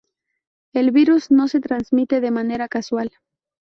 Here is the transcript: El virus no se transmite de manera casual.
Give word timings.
El 0.73 0.89
virus 0.89 1.29
no 1.29 1.47
se 1.47 1.59
transmite 1.59 2.21
de 2.21 2.31
manera 2.31 2.67
casual. 2.67 3.11